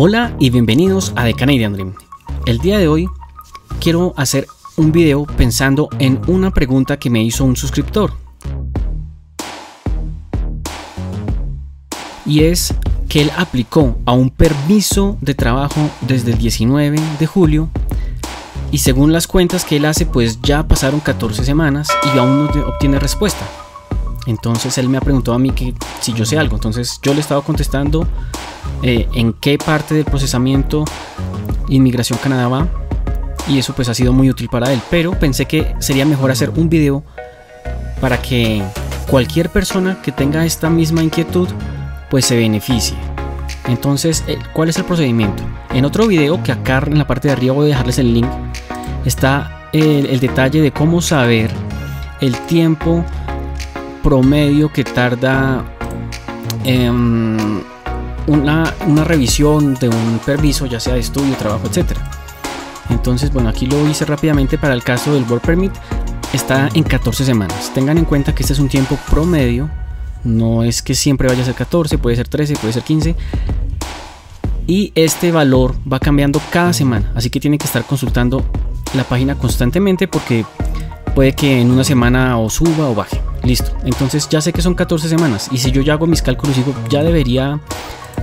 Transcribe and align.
Hola 0.00 0.32
y 0.38 0.50
bienvenidos 0.50 1.12
a 1.16 1.24
The 1.24 1.34
Canadian 1.34 1.72
Dream. 1.72 1.92
El 2.46 2.58
día 2.58 2.78
de 2.78 2.86
hoy 2.86 3.08
quiero 3.80 4.14
hacer 4.16 4.46
un 4.76 4.92
video 4.92 5.24
pensando 5.24 5.88
en 5.98 6.20
una 6.28 6.52
pregunta 6.52 7.00
que 7.00 7.10
me 7.10 7.20
hizo 7.24 7.44
un 7.44 7.56
suscriptor. 7.56 8.12
Y 12.24 12.44
es 12.44 12.72
que 13.08 13.22
él 13.22 13.32
aplicó 13.36 13.98
a 14.06 14.12
un 14.12 14.30
permiso 14.30 15.18
de 15.20 15.34
trabajo 15.34 15.90
desde 16.02 16.30
el 16.30 16.38
19 16.38 16.96
de 17.18 17.26
julio 17.26 17.68
y 18.70 18.78
según 18.78 19.12
las 19.12 19.26
cuentas 19.26 19.64
que 19.64 19.78
él 19.78 19.84
hace 19.84 20.06
pues 20.06 20.40
ya 20.42 20.62
pasaron 20.68 21.00
14 21.00 21.44
semanas 21.44 21.88
y 22.14 22.18
aún 22.18 22.44
no 22.44 22.68
obtiene 22.68 23.00
respuesta. 23.00 23.44
Entonces 24.28 24.76
él 24.76 24.90
me 24.90 24.98
ha 24.98 25.00
preguntado 25.00 25.34
a 25.34 25.38
mí 25.38 25.50
que 25.50 25.74
si 26.00 26.12
yo 26.12 26.26
sé 26.26 26.38
algo. 26.38 26.56
Entonces 26.56 27.00
yo 27.02 27.14
le 27.14 27.20
estaba 27.20 27.40
contestando 27.40 28.06
eh, 28.82 29.08
en 29.14 29.32
qué 29.32 29.56
parte 29.56 29.94
del 29.94 30.04
procesamiento 30.04 30.84
Inmigración 31.68 32.18
Canadá 32.22 32.46
va. 32.48 32.68
Y 33.48 33.58
eso 33.58 33.72
pues 33.74 33.88
ha 33.88 33.94
sido 33.94 34.12
muy 34.12 34.28
útil 34.28 34.50
para 34.50 34.70
él. 34.70 34.82
Pero 34.90 35.12
pensé 35.12 35.46
que 35.46 35.74
sería 35.78 36.04
mejor 36.04 36.30
hacer 36.30 36.50
un 36.50 36.68
video 36.68 37.02
para 38.02 38.20
que 38.20 38.62
cualquier 39.08 39.48
persona 39.48 40.02
que 40.02 40.12
tenga 40.12 40.44
esta 40.44 40.68
misma 40.68 41.02
inquietud 41.02 41.48
pues 42.10 42.26
se 42.26 42.36
beneficie. 42.36 42.98
Entonces, 43.66 44.24
eh, 44.28 44.38
¿cuál 44.52 44.68
es 44.68 44.76
el 44.76 44.84
procedimiento? 44.84 45.42
En 45.72 45.86
otro 45.86 46.06
video 46.06 46.42
que 46.42 46.52
acá 46.52 46.82
en 46.86 46.98
la 46.98 47.06
parte 47.06 47.28
de 47.28 47.32
arriba 47.32 47.54
voy 47.54 47.64
a 47.64 47.68
dejarles 47.68 47.98
el 47.98 48.12
link, 48.12 48.28
está 49.06 49.68
el 49.72 50.20
detalle 50.20 50.60
de 50.60 50.70
cómo 50.70 51.00
saber 51.00 51.50
el 52.20 52.34
tiempo 52.46 53.04
promedio 54.08 54.72
que 54.72 54.84
tarda 54.84 55.62
em, 56.64 57.60
una, 58.26 58.72
una, 58.86 59.04
revisión 59.04 59.74
de 59.74 59.90
un 59.90 60.18
permiso, 60.24 60.64
ya 60.64 60.80
sea 60.80 60.94
de 60.94 61.00
estudio, 61.00 61.34
trabajo, 61.34 61.66
etc. 61.66 61.90
Entonces, 62.88 63.30
bueno, 63.30 63.50
aquí 63.50 63.66
lo 63.66 63.86
hice 63.86 64.06
rápidamente 64.06 64.56
para 64.56 64.72
el 64.72 64.82
caso 64.82 65.12
del 65.12 65.24
Work 65.24 65.44
Permit. 65.44 65.72
Está 66.32 66.70
en 66.72 66.84
14 66.84 67.22
semanas. 67.22 67.70
Tengan 67.74 67.98
en 67.98 68.06
cuenta 68.06 68.34
que 68.34 68.44
este 68.44 68.54
es 68.54 68.58
un 68.58 68.70
tiempo 68.70 68.98
promedio. 69.10 69.68
No 70.24 70.62
es 70.62 70.80
que 70.80 70.94
siempre 70.94 71.28
vaya 71.28 71.42
a 71.42 71.44
ser 71.44 71.54
14, 71.54 71.98
puede 71.98 72.16
ser 72.16 72.28
13, 72.28 72.54
puede 72.54 72.72
ser 72.72 72.84
15. 72.84 73.14
Y 74.66 74.90
este 74.94 75.32
valor 75.32 75.74
va 75.90 76.00
cambiando 76.00 76.40
cada 76.50 76.72
semana. 76.72 77.12
Así 77.14 77.28
que 77.28 77.40
tienen 77.40 77.58
que 77.58 77.66
estar 77.66 77.84
consultando 77.84 78.42
la 78.94 79.04
página 79.04 79.34
constantemente 79.34 80.08
porque 80.08 80.46
puede 81.14 81.34
que 81.34 81.60
en 81.60 81.70
una 81.70 81.84
semana 81.84 82.38
o 82.38 82.48
suba 82.48 82.88
o 82.88 82.94
baje. 82.94 83.27
Listo. 83.48 83.72
Entonces 83.84 84.28
ya 84.28 84.42
sé 84.42 84.52
que 84.52 84.60
son 84.60 84.74
14 84.74 85.08
semanas. 85.08 85.48
Y 85.50 85.56
si 85.56 85.72
yo 85.72 85.80
ya 85.80 85.94
hago 85.94 86.06
mis 86.06 86.20
cálculos, 86.20 86.54
digo, 86.54 86.74
ya 86.90 87.02
debería 87.02 87.58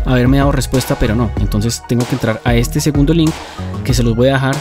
haberme 0.06 0.38
dado 0.38 0.52
respuesta, 0.52 0.96
pero 1.00 1.16
no. 1.16 1.32
Entonces 1.38 1.82
tengo 1.90 2.06
que 2.06 2.14
entrar 2.14 2.42
a 2.44 2.54
este 2.54 2.80
segundo 2.80 3.12
link 3.12 3.32
que 3.84 3.96
se 3.96 4.04
los 4.04 4.16
voy 4.16 4.28
a 4.28 4.34
dejar 4.34 4.56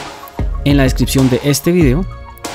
en 0.64 0.78
la 0.78 0.84
descripción 0.84 1.28
de 1.28 1.38
este 1.44 1.70
video, 1.70 2.06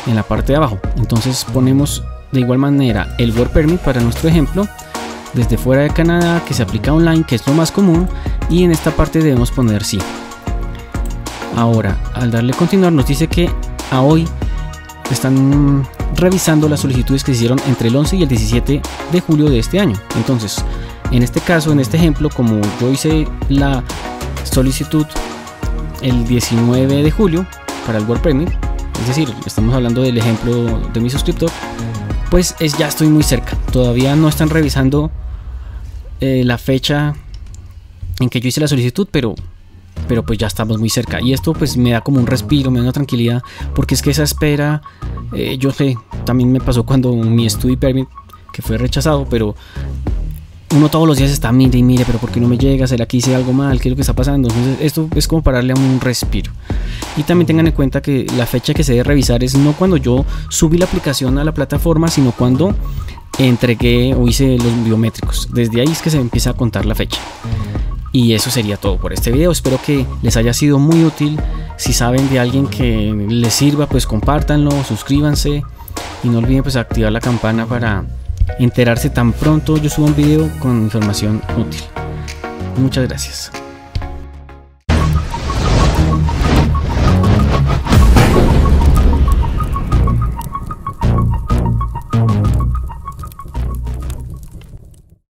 en 0.08 0.16
la 0.16 0.24
parte 0.24 0.54
de 0.54 0.56
abajo. 0.56 0.80
Entonces 0.98 1.46
ponemos 1.54 2.04
de 2.32 2.40
igual 2.40 2.58
manera 2.58 3.16
el 3.20 3.32
Work 3.38 3.52
Permit 3.52 3.80
para 3.82 4.02
nuestro 4.02 4.28
ejemplo 4.28 4.68
desde 5.34 5.60
fuera 5.60 5.84
de 5.84 5.92
Canadá 5.92 6.42
que 6.48 6.56
se 6.56 6.64
aplica 6.64 6.92
online, 6.92 7.24
que 7.28 7.36
es 7.36 7.46
lo 7.46 7.54
más 7.54 7.72
común, 7.72 8.08
y 8.50 8.64
en 8.64 8.72
esta 8.72 8.90
parte 8.90 9.20
debemos 9.20 9.52
poner 9.52 9.84
sí. 9.84 10.00
Ahora, 11.56 11.96
al 12.16 12.32
darle 12.32 12.54
continuar 12.54 12.92
nos 12.92 13.06
dice 13.06 13.28
que 13.28 13.52
a 13.92 14.02
hoy 14.02 14.28
están 15.12 15.86
revisando 16.16 16.68
las 16.68 16.82
solicitudes 16.82 17.24
que 17.24 17.32
se 17.32 17.38
hicieron 17.38 17.60
entre 17.68 17.90
el 17.90 17.96
11 17.96 18.18
y 18.18 18.24
el 18.24 18.30
17 18.30 18.82
de 19.12 19.22
julio 19.22 19.50
de 19.50 19.60
este 19.60 19.80
año. 19.80 19.98
Entonces, 20.16 20.64
en 21.12 21.24
este 21.24 21.40
caso, 21.42 21.72
en 21.72 21.80
este 21.80 21.98
ejemplo, 21.98 22.30
como 22.30 22.62
yo 22.80 22.92
hice 22.92 23.28
la 23.50 23.84
solicitud 24.44 25.06
el 26.02 26.28
19 26.28 27.04
de 27.04 27.12
julio 27.12 27.46
para 27.86 28.00
el 28.00 28.06
Work 28.06 28.22
Permit, 28.22 28.50
es 29.02 29.08
decir, 29.08 29.34
estamos 29.46 29.74
hablando 29.74 30.02
del 30.02 30.18
ejemplo 30.18 30.80
de 30.94 31.00
mi 31.00 31.10
suscriptor, 31.10 31.50
pues 32.30 32.56
es, 32.60 32.78
ya 32.78 32.88
estoy 32.88 33.08
muy 33.08 33.24
cerca. 33.24 33.58
Todavía 33.72 34.16
no 34.16 34.30
están 34.30 34.50
revisando 34.50 35.10
eh, 36.20 36.44
la 36.46 36.58
fecha 36.58 37.16
en 38.20 38.30
que 38.30 38.40
yo 38.40 38.50
hice 38.50 38.62
la 38.62 38.68
solicitud, 38.68 39.08
pero 39.10 39.36
pero 40.08 40.26
pues 40.26 40.40
ya 40.40 40.48
estamos 40.48 40.80
muy 40.80 40.90
cerca. 40.90 41.22
Y 41.22 41.34
esto 41.34 41.54
pues 41.54 41.78
me 41.78 41.92
da 41.92 42.02
como 42.02 42.20
un 42.20 42.28
respiro, 42.28 42.72
me 42.72 42.80
da 42.80 42.84
una 42.84 42.92
tranquilidad, 42.92 43.44
porque 43.76 43.96
es 43.96 44.02
que 44.02 44.12
esa 44.12 44.24
espera, 44.24 44.82
eh, 45.34 45.58
yo 45.58 45.72
sé, 45.72 45.98
también 46.26 46.52
me 46.52 46.60
pasó 46.60 46.84
cuando 46.84 47.14
mi 47.16 47.50
study 47.50 47.76
permit, 47.76 48.08
que 48.52 48.62
fue 48.62 48.78
rechazado, 48.78 49.28
pero 49.30 49.56
uno 50.76 50.90
todos 50.90 51.08
los 51.08 51.18
días 51.18 51.32
está 51.32 51.52
mire 51.52 51.80
y 51.80 51.84
mire, 51.84 52.04
pero 52.06 52.20
¿por 52.20 52.32
qué 52.32 52.40
no 52.40 52.48
me 52.48 52.58
llega? 52.58 52.86
¿Será 52.86 53.06
que 53.06 53.18
hice 53.18 53.36
algo 53.36 53.54
mal? 53.54 53.80
¿Qué 53.80 53.90
es 53.90 53.92
lo 53.92 53.96
que 53.96 54.02
está 54.02 54.14
pasando? 54.14 54.50
Entonces 54.50 54.78
esto 54.82 55.10
es 55.16 55.28
como 55.28 55.42
para 55.42 55.58
darle 55.58 55.74
un 55.74 56.00
respiro. 56.00 56.52
Y 57.18 57.24
también 57.24 57.48
tengan 57.48 57.68
en 57.68 57.74
cuenta 57.74 58.02
que 58.02 58.28
la 58.38 58.46
fecha 58.46 58.74
que 58.74 58.84
se 58.84 58.94
debe 58.94 59.04
revisar 59.04 59.44
es 59.44 59.56
no 59.56 59.74
cuando 59.74 59.98
yo 59.98 60.26
subí 60.50 60.78
la 60.78 60.86
aplicación 60.86 61.38
a 61.38 61.44
la 61.44 61.54
plataforma, 61.54 62.08
sino 62.08 62.32
cuando 62.32 62.76
entregué 63.40 64.14
o 64.14 64.28
hice 64.28 64.58
los 64.58 64.84
biométricos. 64.84 65.50
Desde 65.52 65.82
ahí 65.82 65.88
es 65.88 66.02
que 66.02 66.10
se 66.10 66.20
empieza 66.20 66.52
a 66.52 66.54
contar 66.54 66.86
la 66.86 66.94
fecha. 66.94 67.20
Y 68.12 68.34
eso 68.34 68.50
sería 68.50 68.78
todo 68.78 68.98
por 68.98 69.14
este 69.14 69.32
video. 69.32 69.52
Espero 69.52 69.80
que 69.86 70.06
les 70.22 70.36
haya 70.38 70.54
sido 70.54 70.80
muy 70.80 71.04
útil. 71.04 71.40
Si 71.78 71.94
saben 71.94 72.30
de 72.30 72.40
alguien 72.40 72.68
que 72.68 73.14
les 73.30 73.54
sirva, 73.54 73.88
pues 73.88 74.06
compártanlo, 74.06 74.72
suscríbanse 74.84 75.64
y 76.24 76.28
no 76.28 76.40
olviden 76.40 76.64
pues 76.64 76.76
activar 76.76 77.12
la 77.12 77.20
campana 77.22 77.66
para 77.66 78.04
enterarse 78.58 79.10
tan 79.10 79.32
pronto 79.32 79.78
yo 79.78 79.90
subo 79.90 80.08
un 80.08 80.16
video 80.16 80.50
con 80.60 80.84
información 80.84 81.42
útil. 81.58 81.82
Muchas 82.78 83.08
gracias. 83.08 83.59